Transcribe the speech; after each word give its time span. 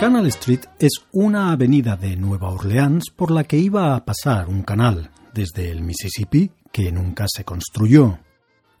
Canal 0.00 0.26
Street 0.26 0.62
es 0.78 0.92
una 1.12 1.52
avenida 1.52 1.96
de 1.96 2.16
Nueva 2.16 2.50
Orleans 2.50 3.10
por 3.14 3.30
la 3.30 3.44
que 3.44 3.56
iba 3.56 3.94
a 3.94 4.04
pasar 4.04 4.48
un 4.48 4.62
canal 4.62 5.10
desde 5.32 5.70
el 5.70 5.82
Mississippi 5.82 6.50
que 6.72 6.90
nunca 6.90 7.26
se 7.28 7.44
construyó. 7.44 8.18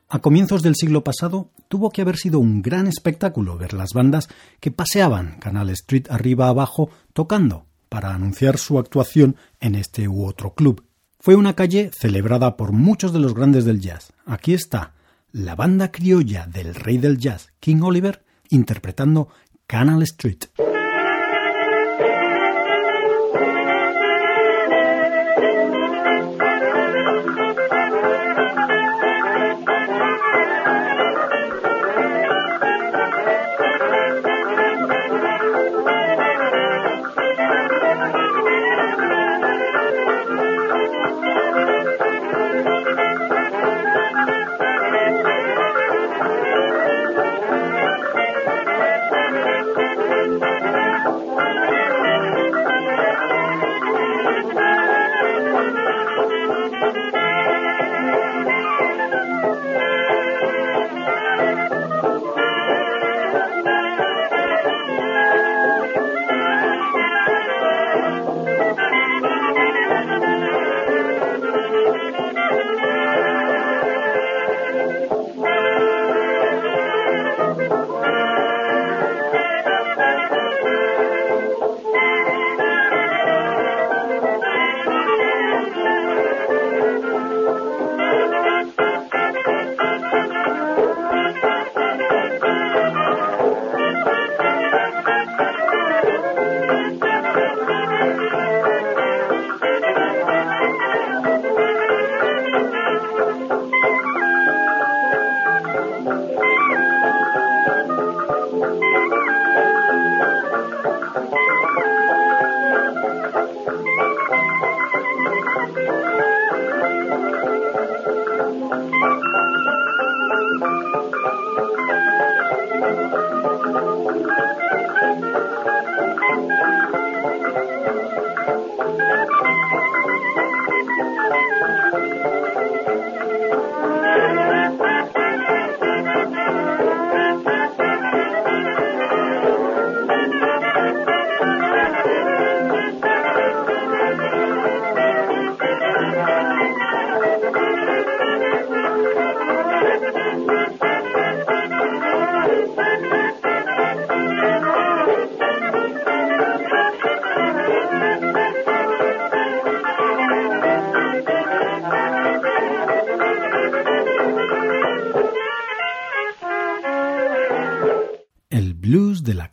A 0.08 0.18
comienzos 0.20 0.62
del 0.62 0.74
siglo 0.74 1.04
pasado 1.04 1.50
tuvo 1.68 1.90
que 1.90 2.02
haber 2.02 2.16
sido 2.16 2.40
un 2.40 2.62
gran 2.62 2.86
espectáculo 2.86 3.56
ver 3.56 3.72
las 3.72 3.90
bandas 3.94 4.28
que 4.58 4.70
paseaban 4.70 5.38
Canal 5.38 5.70
Street 5.70 6.06
arriba 6.10 6.48
abajo 6.48 6.90
tocando 7.12 7.66
para 7.88 8.14
anunciar 8.14 8.58
su 8.58 8.78
actuación 8.78 9.36
en 9.60 9.74
este 9.74 10.08
u 10.08 10.24
otro 10.24 10.54
club. 10.54 10.84
Fue 11.20 11.36
una 11.36 11.54
calle 11.54 11.90
celebrada 11.92 12.56
por 12.56 12.72
muchos 12.72 13.12
de 13.12 13.20
los 13.20 13.34
grandes 13.34 13.64
del 13.64 13.80
jazz. 13.80 14.12
Aquí 14.24 14.54
está 14.54 14.94
la 15.30 15.54
banda 15.54 15.92
criolla 15.92 16.46
del 16.46 16.74
rey 16.74 16.98
del 16.98 17.18
jazz, 17.18 17.52
King 17.60 17.82
Oliver, 17.82 18.24
interpretando 18.50 19.28
Canal 19.68 20.06
Street. 20.06 20.48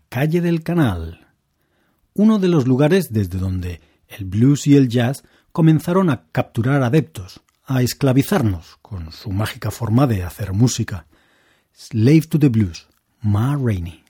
Calle 0.10 0.42
del 0.42 0.64
Canal, 0.64 1.28
uno 2.14 2.40
de 2.40 2.48
los 2.48 2.66
lugares 2.66 3.12
desde 3.12 3.38
donde 3.38 3.82
el 4.08 4.26
blues 4.26 4.68
y 4.68 4.76
el 4.76 4.88
jazz 4.88 5.24
comenzaron 5.52 6.10
a 6.10 6.28
capturar 6.32 6.82
adeptos, 6.82 7.42
a 7.66 7.82
esclavizarnos 7.82 8.78
con 8.82 9.12
su 9.12 9.32
mágica 9.32 9.72
forma 9.72 10.08
de 10.08 10.24
hacer 10.24 10.54
música. 10.54 11.08
Slave 11.74 12.22
to 12.22 12.40
the 12.40 12.50
Blues, 12.50 12.88
Ma 13.22 13.56
Rainey. 13.56 14.05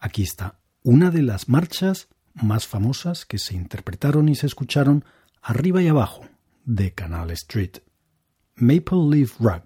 Aquí 0.00 0.22
está 0.22 0.60
una 0.82 1.10
de 1.10 1.20
las 1.20 1.48
marchas 1.48 2.08
más 2.34 2.66
famosas 2.66 3.26
que 3.26 3.38
se 3.38 3.54
interpretaron 3.54 4.28
y 4.28 4.34
se 4.34 4.46
escucharon 4.46 5.04
arriba 5.42 5.82
y 5.82 5.88
abajo 5.88 6.26
de 6.64 6.92
Canal 6.92 7.30
Street. 7.32 7.78
Maple 8.54 9.10
Leaf 9.10 9.38
Rug, 9.40 9.64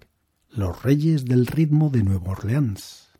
los 0.49 0.81
reyes 0.83 1.23
del 1.25 1.47
ritmo 1.47 1.89
de 1.89 2.03
Nueva 2.03 2.31
Orleans. 2.31 3.13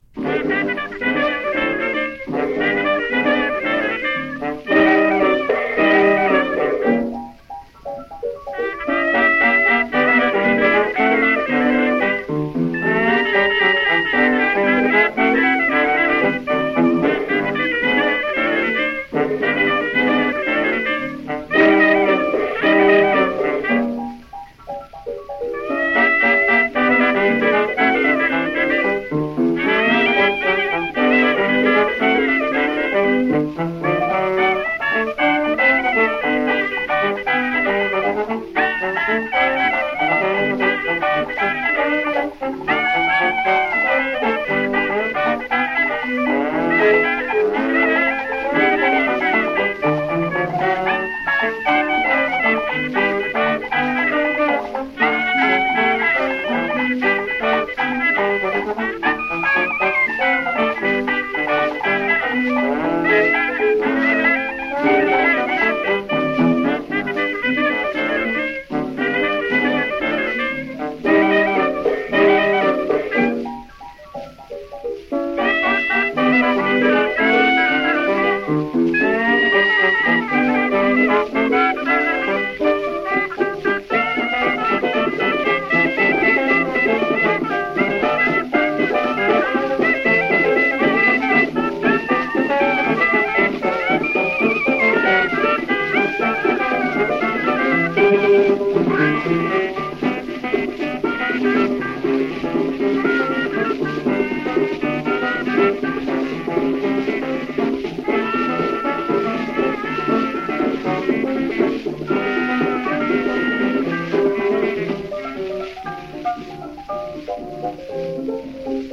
Thank 118.64 118.92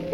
you. 0.00 0.09